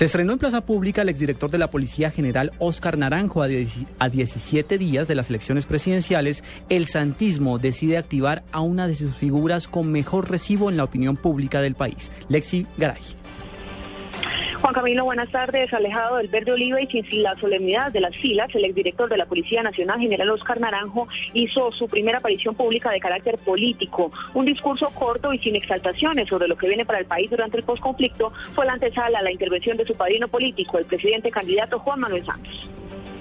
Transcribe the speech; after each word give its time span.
Se 0.00 0.06
estrenó 0.06 0.32
en 0.32 0.38
Plaza 0.38 0.62
Pública 0.62 1.02
el 1.02 1.10
exdirector 1.10 1.50
de 1.50 1.58
la 1.58 1.70
Policía 1.70 2.10
General 2.10 2.52
Óscar 2.58 2.96
Naranjo 2.96 3.42
a, 3.42 4.08
17 4.08 4.78
días 4.78 5.06
de 5.06 5.14
las 5.14 5.28
elecciones 5.28 5.66
presidenciales. 5.66 6.42
El 6.70 6.86
santismo 6.86 7.58
decide 7.58 7.98
activar 7.98 8.42
a 8.50 8.62
una 8.62 8.88
de 8.88 8.94
sus 8.94 9.14
figuras 9.14 9.68
con 9.68 9.92
mejor 9.92 10.30
recibo 10.30 10.70
en 10.70 10.78
la 10.78 10.84
opinión 10.84 11.18
pública 11.18 11.60
del 11.60 11.74
país, 11.74 12.10
Lexi 12.30 12.66
Garay. 12.78 13.02
Juan 14.60 14.74
Camilo, 14.74 15.04
buenas 15.06 15.30
tardes. 15.30 15.72
Alejado 15.72 16.16
del 16.16 16.28
verde 16.28 16.52
oliva 16.52 16.82
y 16.82 16.86
sin 16.86 17.22
la 17.22 17.34
solemnidad 17.36 17.90
de 17.92 18.00
las 18.00 18.14
filas, 18.16 18.54
el 18.54 18.66
exdirector 18.66 19.08
de 19.08 19.16
la 19.16 19.24
Policía 19.24 19.62
Nacional, 19.62 19.98
general 20.00 20.28
Oscar 20.28 20.60
Naranjo, 20.60 21.08
hizo 21.32 21.72
su 21.72 21.86
primera 21.86 22.18
aparición 22.18 22.54
pública 22.54 22.90
de 22.90 23.00
carácter 23.00 23.38
político. 23.38 24.12
Un 24.34 24.44
discurso 24.44 24.86
corto 24.94 25.32
y 25.32 25.38
sin 25.38 25.56
exaltaciones 25.56 26.28
sobre 26.28 26.46
lo 26.46 26.58
que 26.58 26.68
viene 26.68 26.84
para 26.84 26.98
el 26.98 27.06
país 27.06 27.30
durante 27.30 27.56
el 27.56 27.62
posconflicto 27.62 28.32
fue 28.54 28.66
la 28.66 28.74
antesala 28.74 29.20
a 29.20 29.22
la 29.22 29.32
intervención 29.32 29.78
de 29.78 29.86
su 29.86 29.94
padrino 29.94 30.28
político, 30.28 30.76
el 30.76 30.84
presidente 30.84 31.30
candidato 31.30 31.78
Juan 31.78 32.00
Manuel 32.00 32.26
Santos 32.26 32.70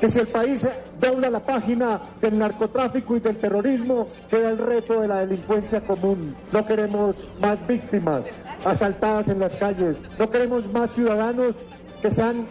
que 0.00 0.08
si 0.08 0.18
el 0.20 0.26
país 0.26 0.66
dobla 1.00 1.30
la 1.30 1.40
página 1.40 2.00
del 2.20 2.38
narcotráfico 2.38 3.16
y 3.16 3.20
del 3.20 3.36
terrorismo, 3.36 4.06
queda 4.28 4.50
el 4.50 4.58
reto 4.58 5.00
de 5.00 5.08
la 5.08 5.26
delincuencia 5.26 5.80
común. 5.80 6.34
No 6.52 6.66
queremos 6.66 7.28
más 7.40 7.66
víctimas 7.66 8.44
asaltadas 8.64 9.28
en 9.28 9.40
las 9.40 9.56
calles, 9.56 10.08
no 10.18 10.28
queremos 10.28 10.72
más 10.72 10.90
ciudadanos 10.90 11.56
que 12.02 12.10
sean 12.10 12.46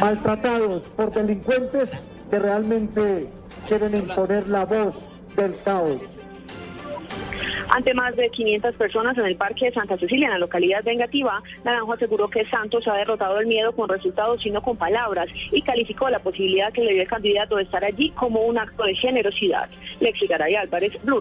maltratados 0.00 0.88
por 0.88 1.12
delincuentes 1.12 1.92
que 2.30 2.38
realmente 2.38 3.28
quieren 3.68 3.94
imponer 3.94 4.48
la 4.48 4.64
voz 4.64 5.20
del 5.36 5.54
caos. 5.62 6.00
Ante 7.74 7.94
más 7.94 8.14
de 8.16 8.28
500 8.28 8.74
personas 8.74 9.16
en 9.16 9.24
el 9.24 9.36
Parque 9.36 9.64
de 9.64 9.72
Santa 9.72 9.96
Cecilia, 9.96 10.26
en 10.26 10.34
la 10.34 10.38
localidad 10.38 10.84
de 10.84 10.92
Engativá, 10.92 11.42
Naranjo 11.64 11.94
aseguró 11.94 12.28
que 12.28 12.44
Santos 12.44 12.86
ha 12.86 12.96
derrotado 12.96 13.40
el 13.40 13.46
miedo 13.46 13.72
con 13.72 13.88
resultados, 13.88 14.42
sino 14.42 14.60
con 14.60 14.76
palabras, 14.76 15.28
y 15.50 15.62
calificó 15.62 16.10
la 16.10 16.18
posibilidad 16.18 16.70
que 16.70 16.82
le 16.82 16.92
dio 16.92 17.00
el 17.00 17.08
candidato 17.08 17.56
de 17.56 17.62
estar 17.62 17.82
allí 17.82 18.10
como 18.10 18.42
un 18.42 18.58
acto 18.58 18.84
de 18.84 18.94
generosidad. 18.94 19.70
Lexi 20.00 20.26
Garay 20.26 20.54
Álvarez, 20.54 21.02
Blue 21.02 21.18